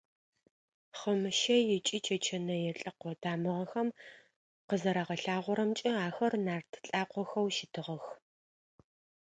Хъымыщэй 0.97 1.63
ыкӏи 1.77 1.97
чэчэнэе 2.05 2.71
лӏэкъо 2.79 3.11
тамыгъэхэм 3.21 3.89
къызэрагъэлъагъорэмкӏэ, 4.67 5.91
ахэр 6.07 6.33
нарт 6.45 6.71
лӏакъохэу 6.87 7.49
щытыгъэх. 7.55 8.05